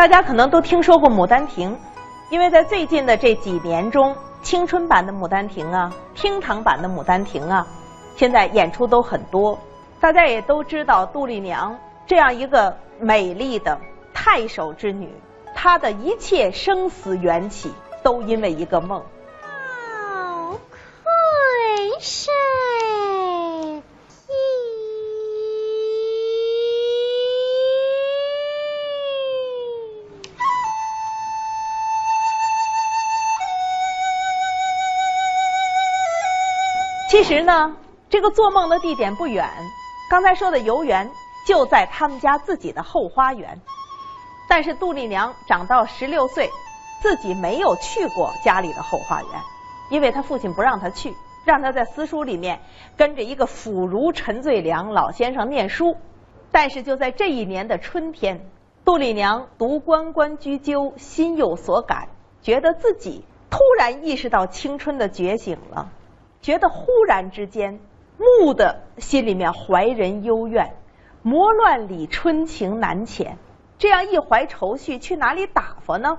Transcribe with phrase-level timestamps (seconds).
[0.00, 1.76] 大家可能都听说过《牡丹亭》，
[2.30, 7.66] 因为在最近的这几年中，青春版的《牡丹亭》啊，厅堂版的《牡丹亭》啊，
[8.16, 9.58] 现在演出都很多。
[10.00, 13.78] 大家也都知道，杜丽娘这样一个美丽的
[14.14, 15.14] 太守之女，
[15.54, 17.70] 她的一切生死缘起，
[18.02, 19.02] 都因为一个梦。
[19.02, 21.10] 好愧
[22.00, 22.32] 谁？
[37.36, 37.76] 实呢，
[38.08, 39.48] 这个做梦的地点不远，
[40.10, 41.08] 刚才说的游园
[41.46, 43.60] 就在他们家自己的后花园。
[44.48, 46.50] 但是杜丽娘长到十六岁，
[47.00, 49.30] 自己没有去过家里的后花园，
[49.90, 52.62] 因为她父亲不让她去，让她在私塾里面
[52.96, 55.96] 跟着一个腐儒陈最良老先生念书。
[56.50, 58.44] 但是就在这一年的春天，
[58.84, 62.08] 杜丽娘读关关雎鸠，心有所感，
[62.42, 65.92] 觉得自己突然意识到青春的觉醒了。
[66.42, 67.80] 觉得忽然之间，
[68.16, 70.74] 蓦的心里面怀人幽怨，
[71.22, 73.32] 魔乱里春情难遣。
[73.78, 76.18] 这样一怀愁绪，去哪里打发呢？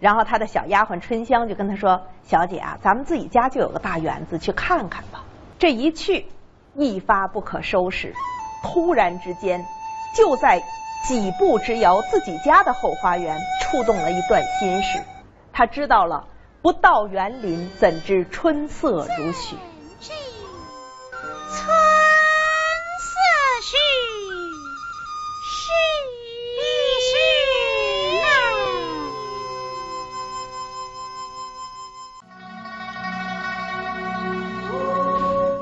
[0.00, 5.24] 然后他的小丫鬟春香就跟他说：“小姐啊，咱们自己家就有个大园子，去看看吧。”
[5.58, 6.26] 这一去，
[6.74, 8.14] 一发不可收拾。
[8.62, 9.66] 突然之间，
[10.14, 10.62] 就在
[11.06, 15.00] 几步之遥，自己家的后花园触动了一段心事。
[15.52, 16.26] 他知道了。
[16.60, 19.56] 不到园林，怎知春色如许？
[20.00, 20.16] 春
[23.00, 23.14] 色
[23.62, 23.76] 许，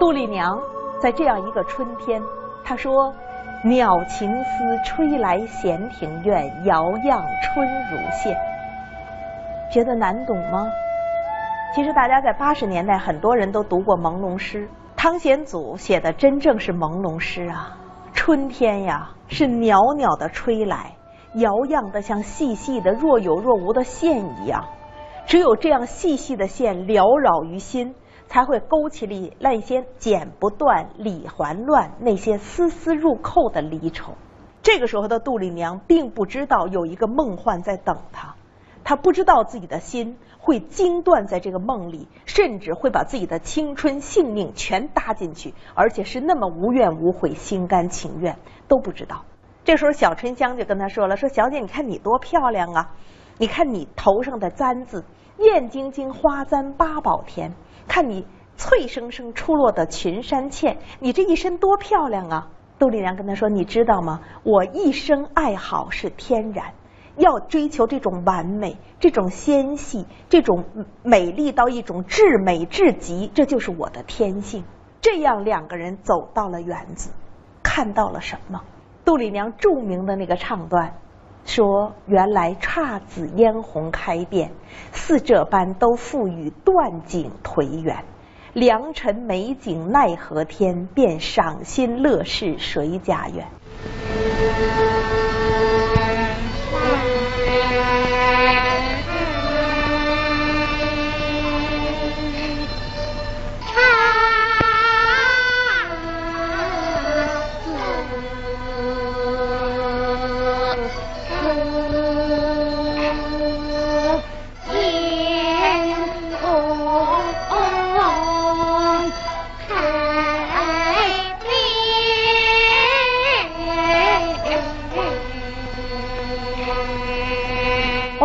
[0.00, 0.58] 杜丽娘
[1.00, 2.22] 在这样一个春天，
[2.64, 3.14] 她说
[3.62, 8.34] ：“鸟情丝吹来闲庭院，遥漾春如线。”
[9.70, 10.66] 觉得难懂吗？
[11.76, 14.66] 其实大家在八十年代，很多人都读过朦胧诗。
[14.96, 17.76] 汤显祖写的真正是朦胧诗啊！
[18.14, 20.96] 春天呀，是袅袅的吹来，
[21.34, 24.64] 摇漾的像细细的若有若无的线一样。
[25.26, 27.94] 只有这样细细的线缭绕于心，
[28.26, 34.14] 才会勾起里那些剪不断、理还乱，那些丝丝入扣的离愁。
[34.62, 38.35] 这个时候的杜丽娘并不知道有一个梦幻在等她。
[38.86, 48.38] 他不知道自己的心会惊断在这个梦里，甚至会把自己的青春性命全搭进去，而且是那么无怨无悔、心甘情愿，
[48.68, 49.24] 都不知道。
[49.64, 52.92] 这时候，小春香就跟他说了：“说小姐，你看你多漂亮啊！
[53.38, 55.04] 你看你头上的簪子，
[55.38, 57.50] 艳晶晶花簪八宝田；
[57.88, 58.24] 看你
[58.56, 64.20] 翠生生出落的群山茜，你这一身多漂亮啊！”杜丽娘跟他说：“你知道吗？
[64.44, 66.66] 我一生爱好是天然。”
[67.16, 70.64] 要追求这种完美，这种纤细，这种
[71.02, 74.64] 美丽到一种至美至极，这就是我的天性。
[75.00, 77.10] 这样两个人走到了园子，
[77.62, 78.62] 看到了什么？
[79.04, 80.94] 杜丽娘著名的那个唱段
[81.44, 84.50] 说：“原来姹紫嫣红开遍，
[84.90, 88.04] 似这般都付与断井颓垣。
[88.52, 93.46] 良辰美景奈何天，便赏心乐事谁家园？”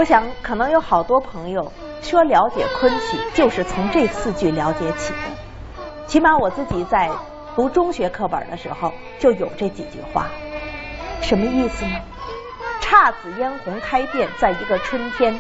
[0.02, 5.20] 我想，可能有好多朋友说了解昆曲，就是从这四句了解起的。
[6.08, 7.12] 起码我自己在
[7.56, 10.26] 读中学课本的时候就有这几句话。
[11.22, 12.00] 什么意思呢？
[12.82, 15.40] 姹紫嫣红开遍，在一个春天，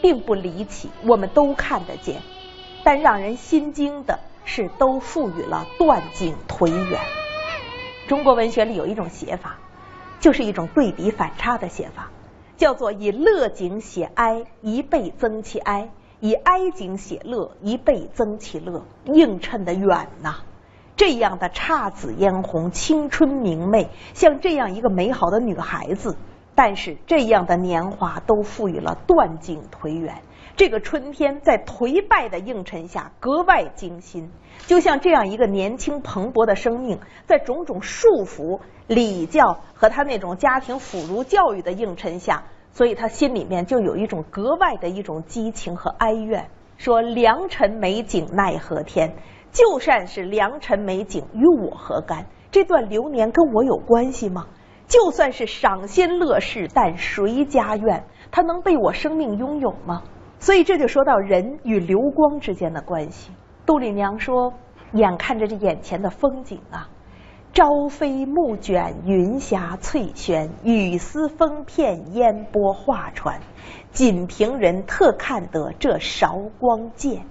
[0.00, 2.22] 并不离奇，我们都看得见。
[2.82, 6.98] 但让人心惊的是，都赋予了断井颓垣。
[8.06, 9.58] 中国文学里有一种写法，
[10.18, 12.08] 就是一种对比反差的写法。
[12.58, 18.82] 叫做以乐景写哀，一倍增其哀；以哀景写乐，一倍增其乐。
[19.04, 20.40] 映衬的远呐，
[20.96, 26.16] 这样的姹紫嫣红、青春明媚，像这样一个美好的女孩子，
[26.56, 30.16] 但是这样的年华都赋予了断井颓垣。
[30.56, 34.32] 这个春天在颓败的映衬下格外惊心，
[34.66, 38.58] 就像这样一个年轻蓬勃的生命，在种种束缚、
[38.88, 42.42] 礼教和他那种家庭腐儒教育的映衬下，
[42.72, 46.48] 所以他心里面就有一种格外的一种激情和哀怨，
[46.78, 49.14] 说良辰美景奈何天，
[49.52, 52.26] 就算是良辰美景与我何干？
[52.50, 54.46] 这段流年跟我有关系吗？
[54.86, 58.04] 就算是赏心乐事，但谁家愿？
[58.30, 60.02] 他能被我生命拥有吗？
[60.38, 63.32] 所以这就说到人与流光之间的关系。
[63.66, 64.54] 杜丽娘说
[64.94, 66.88] ：“眼看着这眼前的风景啊，
[67.52, 73.40] 朝飞暮卷，云霞翠轩，雨丝风片，烟波画船。
[73.90, 77.26] 仅凭人特看得这韶光渐。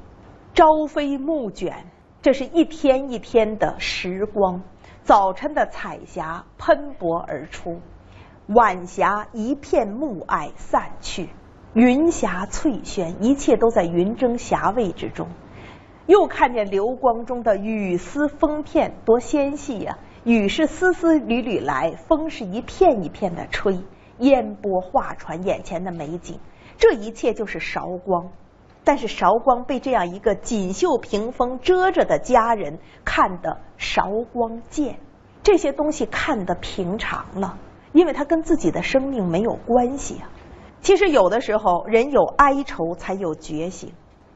[0.54, 1.86] 朝飞暮卷，
[2.22, 4.64] 这是一天一天的时光。
[5.04, 7.80] 早晨的彩霞喷薄而出，
[8.48, 11.30] 晚霞一片暮霭散去，
[11.74, 15.30] 云霞翠轩，一切都在云蒸霞蔚之中。”
[16.08, 19.98] 又看见流光中的雨丝风片，多纤细呀！
[20.28, 23.80] 雨是丝丝缕缕来，风是一片一片的吹，
[24.18, 26.42] 烟波画船，眼前的美景，
[26.76, 28.28] 这一切就是韶光。
[28.84, 35.00] 但是韶光被这样一个锦绣屏风遮着的佳人看得韶光贱，
[35.44, 37.58] 这些东西看得平常了，
[37.94, 40.28] 因为它跟自己的生命没有关系啊。
[40.82, 43.94] 其实有的时候，人有哀愁才有觉醒。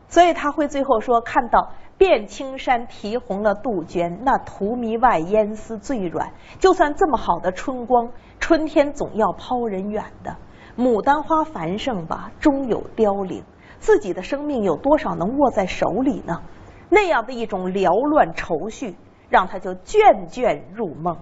[0.08, 6.34] 所以他会最后说：“看到遍青山啼红了杜鹃，那荼蘼外烟丝最软。
[6.58, 8.10] 就算这么好的春光，
[8.40, 10.36] 春天总要抛人远的。
[10.76, 13.44] 牡丹花繁盛吧，终有凋零。
[13.78, 16.42] 自己的生命有多少能握在手里呢？
[16.90, 18.96] 那样的一种缭乱愁绪，
[19.30, 21.20] 让他就倦倦入梦。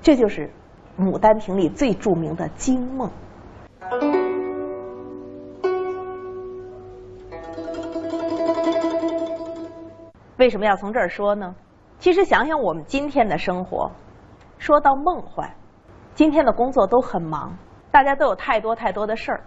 [0.00, 0.50] 这就是
[1.04, 3.10] 《牡丹亭》里最著名的惊梦。”
[10.38, 11.54] 为什么要从这儿说呢？
[11.98, 13.90] 其实想想我们今天的生活，
[14.58, 15.54] 说到梦幻，
[16.14, 17.56] 今天的工作都很忙，
[17.90, 19.44] 大家都有太多太多的事儿。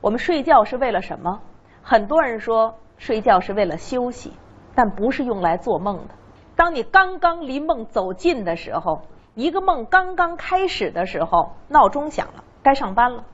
[0.00, 1.40] 我们睡觉是为了什么？
[1.82, 4.32] 很多人说睡觉是为了休息，
[4.74, 6.14] 但不是用来做梦的。
[6.56, 9.02] 当你刚刚离梦走近的时候，
[9.34, 13.24] 一个梦刚刚开始的时候，闹钟响了，该上班了。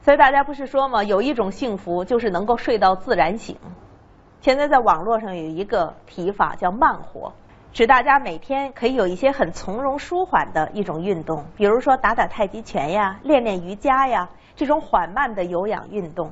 [0.00, 1.04] 所以大家不是说吗？
[1.04, 3.56] 有一种幸福就是能够睡到自然醒。
[4.42, 7.34] 现在在网络上有一个提法叫“慢活”，
[7.74, 16.30] 指大家每天可以有一些很从容舒缓的一种运动，比如说打打太极拳呀、练练瑜伽呀，这种缓慢的有氧运动，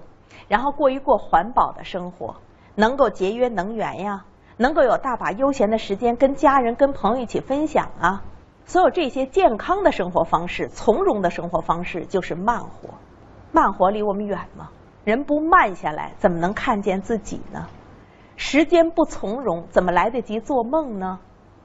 [0.48, 2.36] 然后过一过环保的生活，
[2.74, 4.24] 能够节约能源呀，
[4.56, 8.22] 能够有大把悠闲的时间跟家人、跟朋友一起分享啊。
[8.64, 12.88] 所有这些健康的生活方式、从容的生活方式，就是慢活。
[13.52, 14.70] 慢活离我们远吗？
[15.04, 17.66] 人不慢下来，怎么能看见自己呢？
[18.38, 21.18] 时间不从容，怎么来得及做梦呢？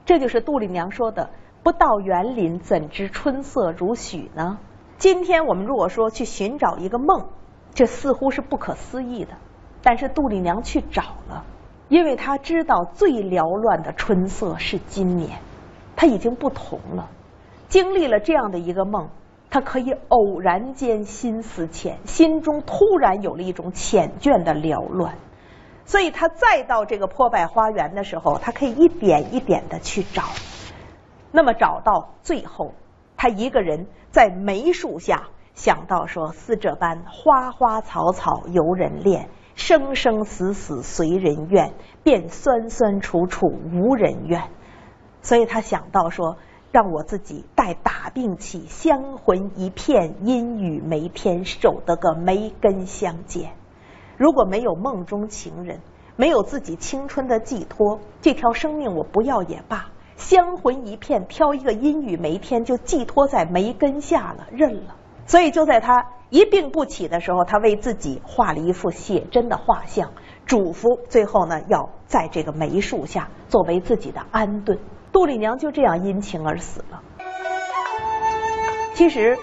[0.05, 1.29] 这就是杜丽娘说的
[1.61, 4.57] “不到园林，怎知春色如许”呢？
[4.97, 7.27] 今天我们如果说去寻找一个梦，
[7.75, 9.35] 这似乎是不可思议的。
[9.83, 11.45] 但是杜丽娘去找了，
[11.89, 15.41] 因为她知道最缭乱的春色是今年，
[15.95, 17.11] 她已经不同了。
[17.67, 19.09] 经历了这样的一个梦，
[19.51, 25.13] 她可以偶然间心思浅，心中突然有了一种缱绻的缭乱。
[25.85, 30.23] 所以他再到这个破败花园的时候，他可以一点一点的去找。
[31.31, 32.73] 那么找到最后，
[33.17, 41.73] 他一个人在梅树下想到说：“似这般花花草草由人恋，生生死死随人愿，
[42.03, 44.43] 便酸酸楚楚无人怨。”
[45.21, 46.37] 所以他想到说
[46.71, 53.51] ：“让我自己待打病气，香魂一片，阴雨梅天，守得个梅根相见。”
[54.23, 55.81] 如果没有梦中情人，
[56.15, 59.89] 没有自己青春的寄托，这条生命我不要也罢。
[60.15, 64.95] 香魂一片，挑一个阴雨梅天，就寄托在梅根下了，认了。
[65.25, 70.13] 所以就在他一病不起的时候，他为自己画了一幅写真的画像，
[70.45, 74.79] 嘱咐最后呢要在这个梅树下作为自己的安顿。
[75.11, 77.03] 杜丽娘就这样因情而死了。
[78.93, 79.37] 其实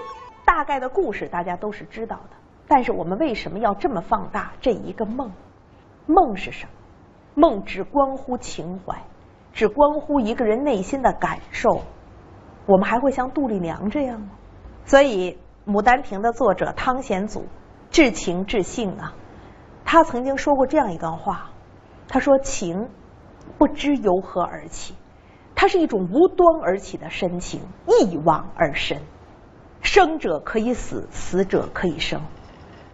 [0.46, 2.39] 大概的故事大家都是知道的。
[2.70, 5.32] 但是我们为什么要这么放大这一个梦？
[6.06, 6.72] 梦是什么？
[7.34, 9.02] 梦只关乎情怀，
[9.52, 11.80] 只关乎一个人内心的感受。
[12.66, 14.28] 我们还会像杜丽娘这样吗？
[14.84, 15.32] 所以
[15.68, 17.46] 《牡丹亭》的作者汤显祖
[17.90, 19.14] 至情至性啊，
[19.84, 21.50] 他曾经说过这样一段话：
[22.06, 22.88] 他说情
[23.58, 24.94] 不知由何而起，
[25.56, 28.98] 它是一种无端而起的深情，一往而深。
[29.82, 32.20] 生者可以死，死者可以生。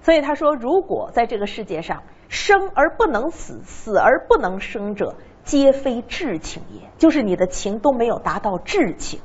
[0.06, 6.88] 所以他说，如果在这个世界上生而不能死，死而不能生者，皆非至情也。
[6.96, 9.18] 就是你的情都没有达到至情。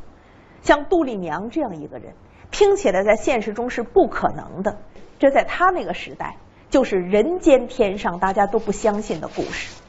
[0.63, 2.15] 像杜丽娘这样一个人，
[2.49, 4.79] 听起来在现实中是不可能的。
[5.19, 6.37] 这在他那个时代，
[6.71, 9.79] 就是人间天上大家都不相信的故事。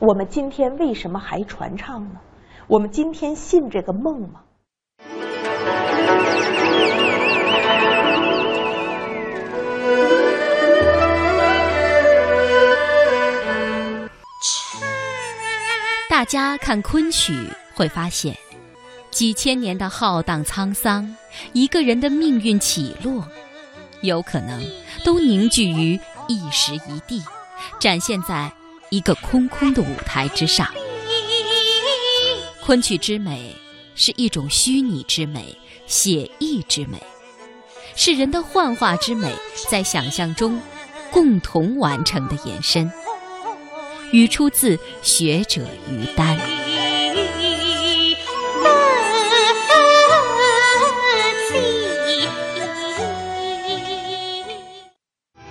[0.00, 2.18] 我们今天为什么还传唱呢？
[2.66, 4.40] 我们今天信这个梦吗？
[16.20, 18.36] 大家看昆曲会发现，
[19.10, 21.16] 几千年的浩荡沧桑，
[21.54, 23.26] 一个人的命运起落，
[24.02, 24.62] 有可能
[25.02, 25.98] 都凝聚于
[26.28, 27.22] 一时一地，
[27.78, 28.52] 展现在
[28.90, 30.68] 一个空空的舞台之上。
[32.62, 33.56] 昆曲之美
[33.94, 37.02] 是一种虚拟之美、写意之美，
[37.96, 39.34] 是人的幻化之美
[39.70, 40.60] 在想象中
[41.10, 42.92] 共同完成的延伸。
[44.12, 46.36] 语出自学者于丹。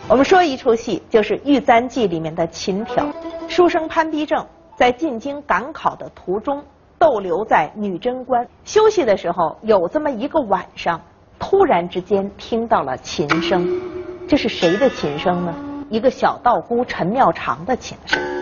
[0.08, 3.08] 我们说一出戏，就是《玉簪记》里面的琴挑。
[3.48, 6.63] 书生潘必正在进京赶考的途中。
[6.98, 11.00] 逗留在女贞观休息的时候，有这么一个晚上，
[11.39, 13.82] 突然之间听到了琴声。
[14.28, 15.56] 这是谁的琴声呢？
[15.89, 18.38] 一个小道姑陈妙长的琴声。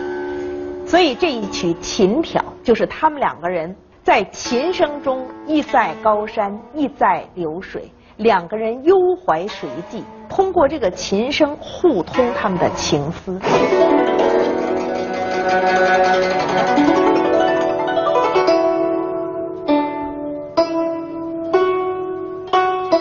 [0.88, 13.38] 所以这一曲《琴挑》就是他们两个人在琴声中一在高山，一在流水，两个人幽怀水际，通过这个琴声互通他们的情思。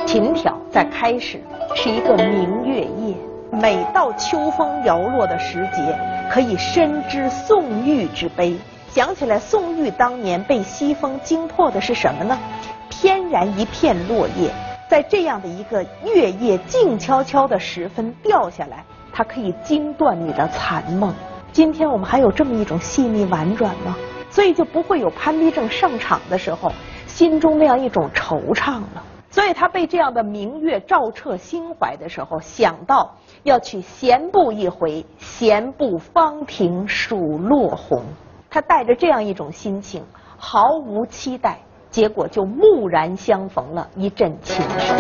[0.06, 1.40] 琴挑在开始
[1.74, 3.16] 是一个明月夜，
[3.52, 5.98] 每到秋风摇落的时节，
[6.30, 8.58] 可以深知宋玉之悲。
[8.90, 12.38] 想起来宋玉当年被西风惊破的是什么呢？
[12.90, 14.52] 翩然一片落叶，
[14.90, 21.14] 在这样的一个月夜静悄悄的时分掉下来，它可以惊断你的残梦。
[21.52, 23.96] 今天我们还有这么一种细腻婉转吗？
[24.30, 26.72] 所以就不会有潘必正上场的时候
[27.08, 29.04] 心中那样一种惆怅了。
[29.30, 33.16] 所以他被这样的明月照彻心怀的时候，想到
[33.48, 38.04] 要去闲步一回，闲步芳庭数落红。
[38.50, 40.04] 他带着这样一种心情，
[40.38, 41.58] 毫无期待，
[41.90, 44.98] 结果就蓦然相逢了一阵琴声。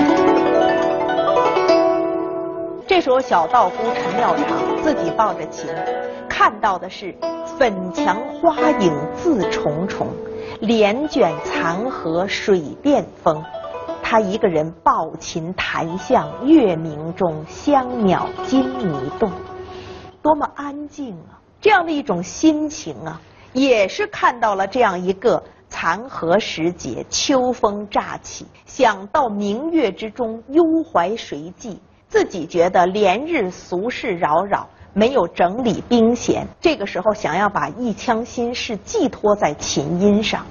[2.88, 5.70] 这时候，小道姑陈妙长自己抱着琴，
[6.30, 7.14] 看到的是
[7.60, 10.08] 粉墙花影自重重，
[10.62, 13.44] 帘卷残荷水殿风。
[14.10, 19.30] 他一个人抱琴弹向月明中，香鸟惊迷动，
[20.22, 21.36] 多么安静啊！
[21.60, 23.20] 这样的一种心情啊，
[23.52, 31.78] 也是看到了这样一个残荷时节，秋风乍起，想到明月之中，幽怀谁寄？
[32.08, 40.46] 自己觉得连日俗事扰扰，没有整理兵弦，这个时候想要把一腔心事寄托在琴音上，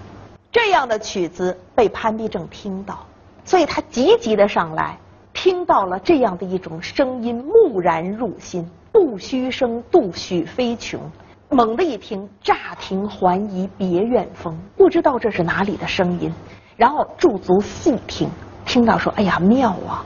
[0.53, 2.99] 这样的曲子被潘必正听到。
[3.47, 4.99] 所以他急急的上来，
[5.33, 8.69] 听到了这样的一种声音，蓦然入心。
[8.93, 11.01] 不虚声，杜许飞琼。
[11.49, 16.33] 猛地一听，乍听还疑别院风，不知道这是哪里的声音。
[16.77, 18.29] 然后驻足细听，
[18.65, 20.05] 听到说：“哎呀，妙啊！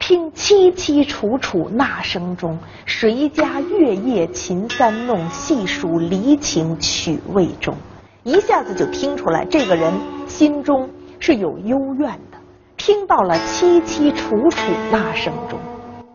[0.00, 5.28] 听凄凄楚楚那声中，谁家月夜琴三弄？
[5.30, 7.74] 细数离情曲未终。”
[8.24, 9.92] 一下子就听出来，这个人
[10.26, 10.90] 心中
[11.20, 12.33] 是有幽怨的。
[12.84, 15.58] 听到了凄凄楚楚那声中，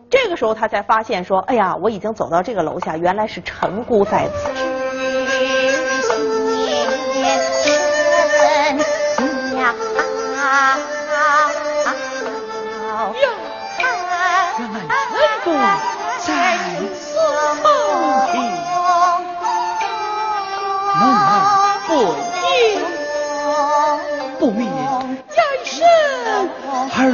[0.08, 4.52] 这个时候他才发现说：“哎呀，我已经走到这个楼下，原来是陈姑在此。”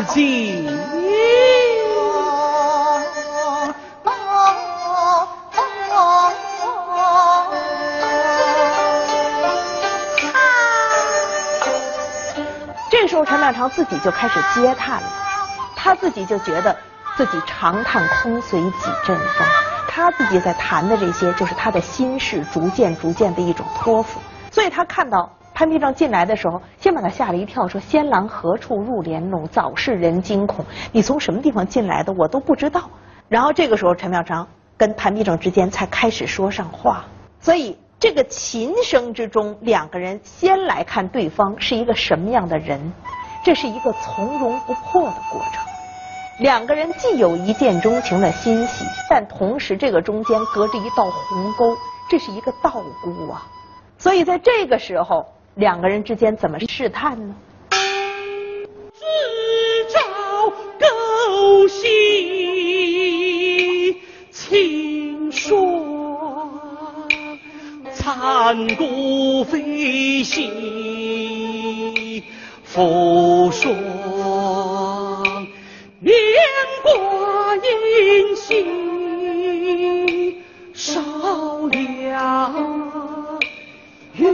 [0.07, 0.67] 而今，
[12.89, 15.09] 这时候陈妙长自己就开始嗟叹了，
[15.75, 16.77] 他自己就觉得
[17.17, 18.71] 自己长叹空随几
[19.05, 19.47] 阵风，
[19.89, 24.21] 他自己在谈的这些，就是他的心事逐渐逐渐的一种托付，
[24.53, 25.33] 所以他看到。
[25.57, 29.49] 潘必正进来的时候，先把他吓了一跳，说：“仙郎何处入帘笼？
[29.49, 30.63] 早是人惊恐。
[30.93, 32.13] 你从什么地方进来的？
[32.13, 32.91] 我都不知道。”
[33.27, 34.47] 然后这个时候，陈妙长
[34.77, 37.07] 跟潘必正之间才开始说上话。
[37.41, 42.93] 所以这个琴声之中，两个人先来看对方是一个什么样的人，
[43.43, 45.65] 这是一个从容不迫的过程。
[46.41, 51.75] 两个人既有一见钟情的欣喜，但同时这个中间隔着一道鸿沟，
[52.11, 52.71] 这是一个道
[53.03, 53.47] 姑啊。
[53.97, 55.25] 所以在这个时候，
[55.57, 57.35] 两个人之间怎么试探呢？
[57.71, 57.79] 自
[59.89, 59.99] 照
[60.79, 61.83] 勾心
[64.31, 65.57] 清霜，
[67.95, 72.23] 残骨飞兮
[72.63, 73.75] 复霜。
[76.01, 76.15] 念
[76.83, 80.43] 挂音兮
[80.75, 81.01] 少
[81.69, 82.53] 了，
[84.17, 84.31] 月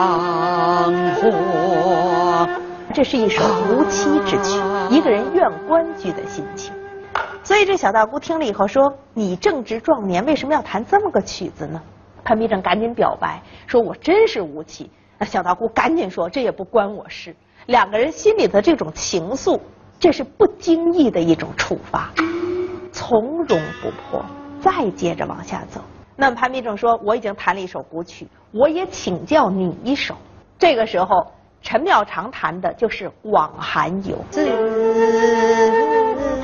[0.00, 0.90] 彷
[1.20, 2.48] 徨。
[2.94, 6.72] 这是一首无妻之曲，一个人愿关雎的心情。
[7.42, 11.82] 所以这小道姑听了以后说：“你正值壮年，为什么要弹这么个曲子呢？”
[12.24, 19.60] 潘必正赶紧表白说：“我真是无妻。”那小道姑赶紧说：“这也不关我事。”两个人心里的这种情愫，
[19.98, 22.10] 这是不经意的一种触发，
[22.90, 24.24] 从容不迫。
[24.60, 25.80] 再接着往下走，
[26.16, 30.14] 那么潘必正说：“我已经弹了一首古曲，我也请教你一首。”
[30.58, 31.26] 这个时候，
[31.62, 34.16] 陈妙常弹的就是《往寒游》。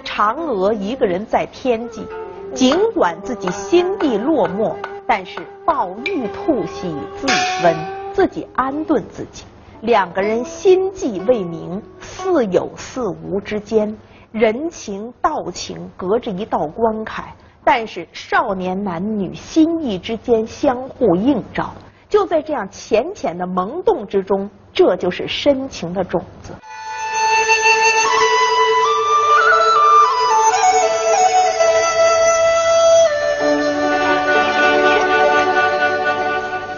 [0.03, 2.07] 嫦娥一个人在天际，
[2.55, 4.75] 尽管自己心地落寞，
[5.07, 7.27] 但是抱玉兔喜自
[7.63, 7.77] 温，
[8.15, 9.45] 自己安顿自己。
[9.83, 13.95] 两个人心悸未明，似有似无之间，
[14.33, 21.75] 人情道情隔着一道关卡，但是少年男女心意之间相互映照，
[22.09, 26.53] 就在这样浅浅的萌动之中，这就是深情的种子。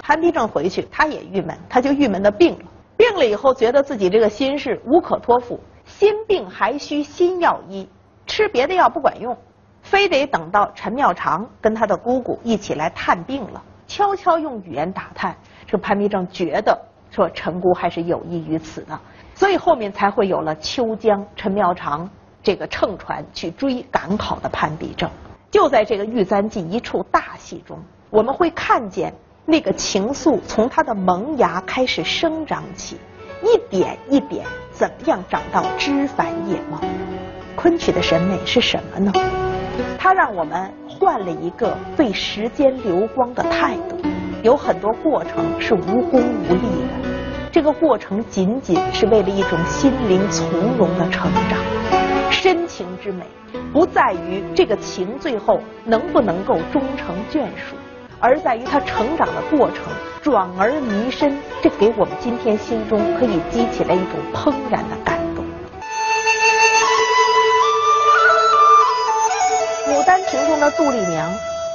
[0.02, 2.64] 潘必正回去，他也郁闷，他就郁闷的病了。
[2.96, 7.86] 病了以后，觉得自己这个心事无可托付，心病还需心药医，
[8.26, 9.36] 吃别的药不管用，
[9.82, 15.34] 非得等到陈妙常跟他的姑姑一起来探病了，悄悄用语言打探。
[15.66, 16.78] 这潘必正觉得
[17.10, 19.00] 说陈姑还是有意于此的，
[19.34, 22.08] 所以后面才会有了秋江陈妙常
[22.40, 25.10] 这个乘船去追赶考的潘必正。
[25.50, 27.76] 就在这个玉簪记一处大戏中，
[28.10, 29.12] 我们会看见。
[29.50, 32.98] 那个情愫从它的萌芽开始生长起，
[33.42, 36.78] 一点一点，怎么样长到枝繁叶茂？
[37.56, 39.37] 昆曲的审美是什么呢？
[39.98, 43.96] 它让我们换了一个对时间流光的态度。
[44.42, 47.08] 有很多过程是无功无利的，
[47.50, 51.58] 这个过程仅仅是为了一种心灵从容的成长。
[52.30, 53.24] 深情之美，
[53.72, 57.74] 不在于这个情最后能不能够终成眷属。
[58.20, 59.84] 而在于他成长的过程，
[60.22, 65.17] 转而弥深，这给我们今天心中可以激起来一种怦然的感
[70.30, 70.38] 动。
[70.40, 71.30] 《牡丹亭》中的杜丽娘，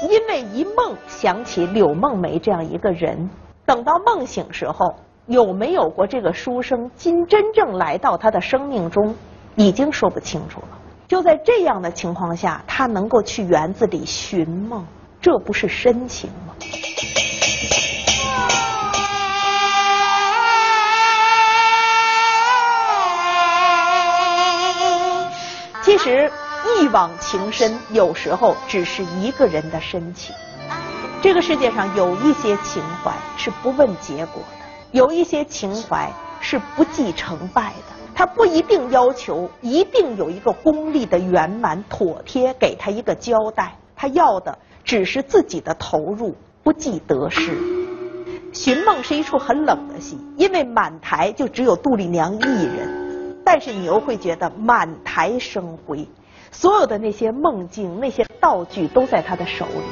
[0.10, 3.30] 因为一梦想起柳梦梅这样一个人，
[3.66, 9.16] 等到梦醒时候，有没有过这个书生，今真正来到她的生命中，
[9.56, 10.68] 已经说不清楚了。
[11.08, 14.86] 就在这样的情况下，她能够去园子里寻梦。
[15.22, 16.54] 这不是深情吗？
[25.82, 26.30] 其实
[26.66, 30.36] 一往情深，有时候只是一个人的深情。
[31.22, 37.94] 这个世界上有一些情怀是不问结果的，有一些情怀是不计成败的。
[38.16, 43.76] 他不一定要求一定有一个功利的圆满妥帖，给他一个交代。
[43.96, 44.58] 他要的。
[44.86, 47.58] 只是自己的投入，不计得失。
[48.52, 56.06] 寻梦是一出很冷的戏，因为满台就只有杜丽娘一人，但是你又会觉得满台生辉，
[56.54, 59.84] 所有的那些梦境、那些道具都在他的手里。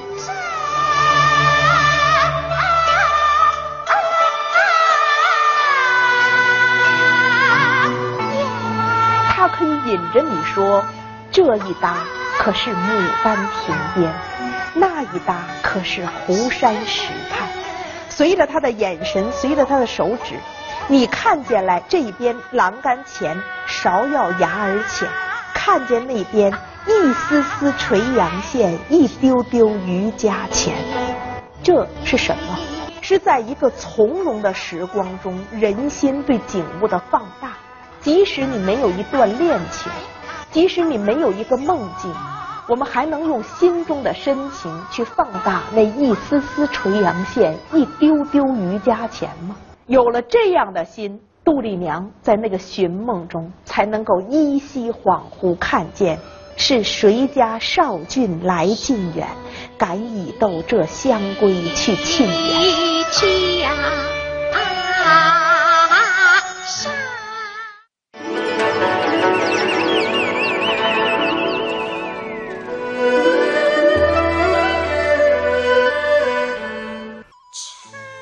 [9.34, 10.86] 他可以引着你说，
[11.32, 11.97] 这一搭
[12.38, 14.13] 可是牡丹亭边。
[14.74, 17.50] 那一搭可是湖山石畔，
[18.08, 20.36] 随着他的眼神，随着他的手指，
[20.88, 25.10] 你看见来这一边栏杆前芍药芽儿浅，
[25.63, 26.52] 看见那边
[26.88, 30.74] 一丝丝垂杨线，一丢丢渔家钱。
[31.62, 32.58] 这是什么？
[33.00, 37.52] 是在一个从容的时光中，人心对景物的放大。
[38.00, 39.91] 即使你没有一段恋情，
[40.50, 42.12] 即使你没有一个梦境。
[42.67, 49.56] 我们还能用心中的深情去放大那一丝丝垂杨线，一丢丢余价钱吗？
[49.86, 56.19] 有了这样的心，杜丽娘在那个寻梦中才能够依稀恍惚看见，
[56.56, 59.27] 是谁家少俊来近远，
[59.77, 63.71] 敢以斗这香闺去庆缘。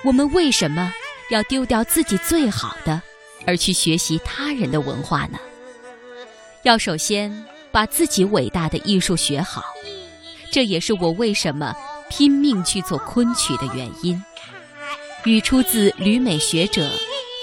[0.06, 0.92] 我们为什么
[1.30, 3.00] 要丢掉自己最好的，
[3.46, 5.40] 而去学习他人的文化呢？
[6.64, 9.64] 要首先把自己伟大的艺术学好，
[10.52, 11.74] 这也是我为什么
[12.10, 14.22] 拼命去做昆曲的原因。
[15.24, 16.90] 语出自旅美学者、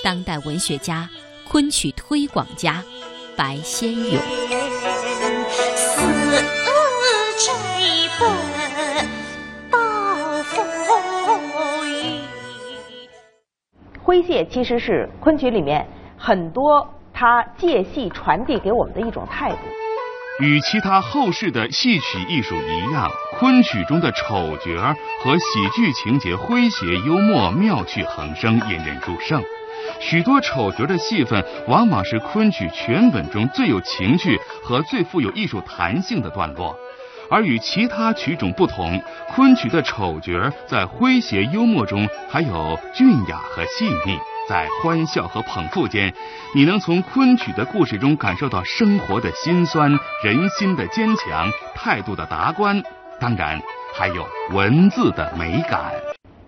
[0.02, 1.08] 当代文学家、
[1.48, 2.82] 昆曲推广家
[3.36, 4.20] 白先勇。
[14.16, 19.58] 诙谐其实是昆曲里面很多他借戏传递给我们的一种态度。
[20.40, 29.42] 与其他后世的戏曲艺术一样，昆曲中的丑角和喜剧情节诙谐幽默、妙趣横生，引人入胜。
[30.00, 36.74] 许多丑角的戏份，往往是昆曲全本中最有情趣和最富有艺术弹性的段落。
[37.30, 40.32] 而与其他曲种不同，昆曲的丑角
[40.66, 46.12] 在诙谐幽默中还有俊雅和细腻，在欢笑和捧腹间，
[46.54, 49.90] 你能从昆曲的故事中感受到生活的辛酸、
[50.22, 52.82] 人心的坚强、态度的达观，
[53.18, 53.60] 当然
[53.94, 55.92] 还有文字的美感。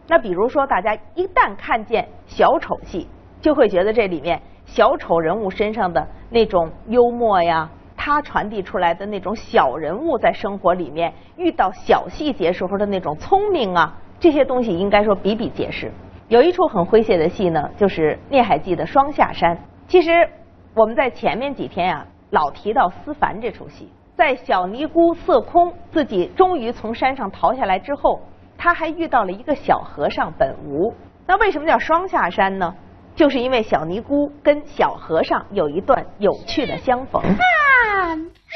[0.06, 3.06] 那比如说，大家一旦看见小丑戏，
[3.42, 7.68] 就会觉得这里面小丑人物身上的那种幽默呀。
[8.09, 15.92] 他传递出来的那种小人物在生活里面遇到小细节时候的那种聪明啊，这些东西应该说比比皆是。
[16.29, 19.59] 有一出很诙谐的戏呢，就是《聂海记》的双下山。
[19.87, 20.27] 其实
[20.75, 28.23] 我们在前面几天呀，老提到思凡这出戏，在小尼姑色空自己终于从山上逃下来之后，
[28.57, 30.94] 他还遇到了一个小和尚本无。
[31.27, 32.75] 那为什么叫双下山呢？
[33.18, 37.20] 就是因为小尼姑跟小和尚有一段有趣的相逢。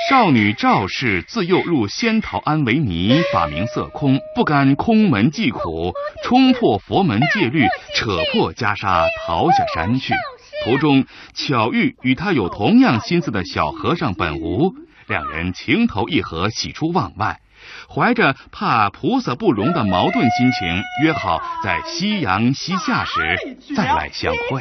[0.08, 10.14] 少女赵氏自幼入仙桃庵为尼，法名色空，不甘空门寂苦，冲破佛门戒律，扯破袈裟逃下山去。
[10.64, 14.72] 途中巧遇与他有同样心思的小和尚本无，
[15.08, 17.40] 两人情投意合，喜出望外。
[17.88, 23.20] 怀着怕菩萨不容的矛盾心情，约好在夕阳西下时
[23.76, 24.60] 再来相会。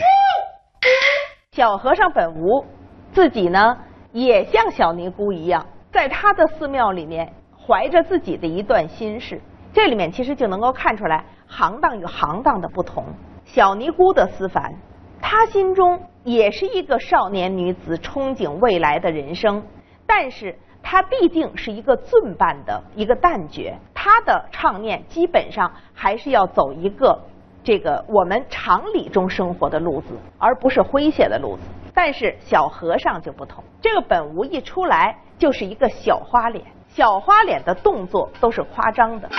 [1.52, 2.66] 小和尚本无
[3.12, 3.78] 自己呢？
[4.14, 9.42] 也像小尼姑一样，在他的寺庙里面怀着自己的一段心事。
[9.74, 13.06] 这里面其实就能够看出来行当与行当的不同。
[13.46, 14.74] 小尼姑的思凡，
[15.22, 19.64] 她心中也是一个少年女子憧憬未来的人生，
[20.06, 27.18] 但是她毕竟是一个尊办的一个旦角，他的唱念基本上还是要走一个
[27.64, 31.64] 这个我们常理中生活的路子，而不是诙谐的路子。
[31.94, 39.30] 但是小和尚就不同，这个本无一出来就是一个小花脸，小花脸的动作都是夸张的。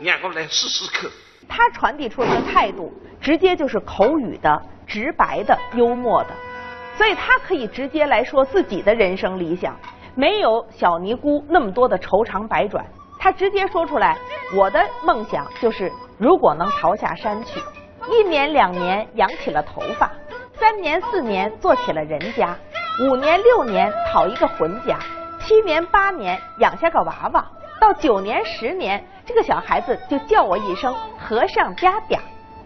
[0.00, 1.10] 让我来试试看。
[1.48, 6.30] 他传递出来的态度，直接就是口语的、直白的、幽默的，
[7.00, 9.74] 所以他可以直接来说自己的人生理想，
[10.14, 12.84] 没有小尼姑那么多的愁肠百转，
[13.18, 14.18] 他直接说出来：
[14.54, 17.58] 我的梦想就是如果能逃下山去。
[18.10, 20.10] 一年两年养起了头发，
[20.52, 22.54] 三年四年做起了人家，
[23.00, 24.98] 五年六年讨一个浑家，
[25.40, 32.18] 七年八年养下个娃娃，到九年十年，这个小孩子就叫我一声和尚嗲嗲，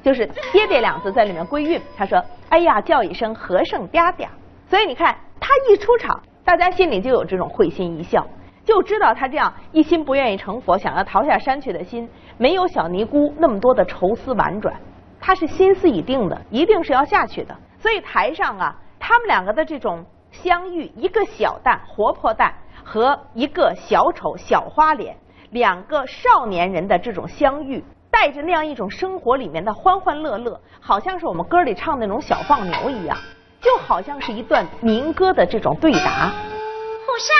[0.04, 1.80] 就是爹爹两字在里面归韵。
[1.96, 4.28] 他说：“哎呀，叫一声和尚嗲嗲。”
[4.68, 8.26] 所以你看他一出场，大家心里就有这种会心一笑，
[8.64, 14.74] 就知道他这样一心不愿意成佛，想要逃下山去的心，没有小尼姑那么多的愁思婉转。
[15.20, 17.56] 他是心思已定的，一定是要下去的。
[17.78, 22.52] 所以台上啊，他们两个的这种相遇，一个小旦活泼旦
[22.84, 25.16] 和一个小丑小花脸，
[25.50, 27.82] 两个少年人的这种相遇，
[28.14, 33.18] 带着那样一种生活里面的欢欢乐乐，好像是我们歌里唱那种小放牛一样，
[33.60, 35.98] 就好像是一段民歌的这种对答。
[35.98, 37.34] 和尚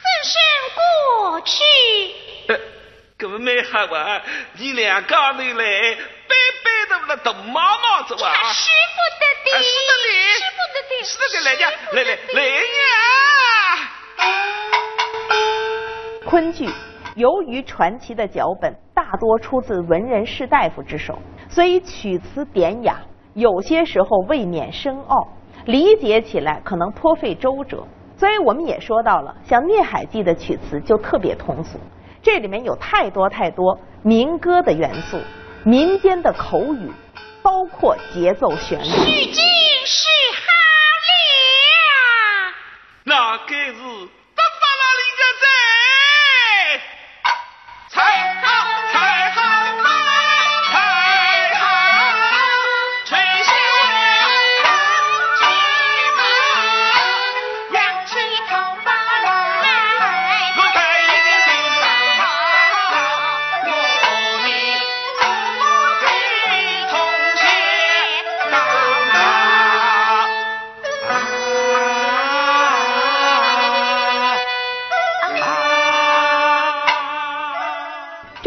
[0.00, 0.40] 怎生
[0.74, 1.62] 过去？
[2.48, 2.58] 呃，
[3.18, 4.22] 这么没好啊，
[4.56, 5.98] 你俩刚你来。
[7.06, 8.52] 那都毛毛子哇！
[8.52, 12.82] 使不得的，使得的，使不得的，使得的，来呀，来来来呀！
[16.26, 16.68] 昆剧
[17.16, 21.18] 由于传奇的脚本大多出自文人士大夫之手，
[21.48, 23.00] 所以曲词典雅，
[23.34, 25.28] 有些时候未免深奥，
[25.66, 27.84] 理解起来可能颇费周折。
[28.16, 31.78] 所以我们也说到了，像《孽海记》的曲词就特别通俗，
[32.20, 35.18] 这里面有太多太多民歌的元素，
[35.64, 36.90] 民间的口语，
[37.42, 38.84] 包括节奏旋律。
[39.90, 40.42] 是好
[42.44, 42.52] 了，
[43.04, 43.74] 那该是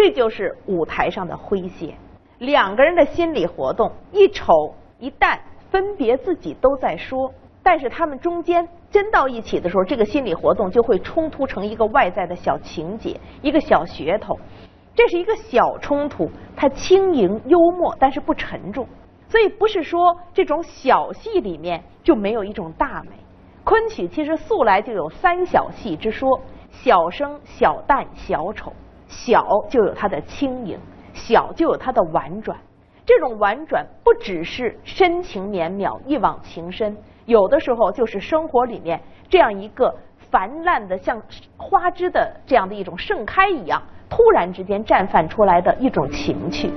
[0.04, 1.94] 这就是舞台上的诙谐，
[2.40, 14.40] 两个人的心理活动，一丑一淡，分别自己都在说，但是他们中间真到一起的时候，这个心理活动就会冲突成一个外在的小情节，一个小噱头。
[14.96, 18.88] 这是一个小冲突，它轻盈幽默，但是不沉重。
[19.30, 23.12] 所以不是说这种小戏里面就没有一种大美。
[23.64, 28.74] 昆曲其实素来就有三小戏之说：小生、小旦、小丑。
[29.12, 30.80] 小就有它的轻盈，
[31.13, 32.58] 小就有它的婉转。
[33.06, 36.95] 这种婉转不只是深情绵邈、一往情深，
[37.26, 39.93] 有的时候就是生活里面这样一个
[40.32, 41.21] 泛滥的像
[41.58, 46.71] 花枝的这样的一种盛开一样，突然之间绽放出来的一种情趣。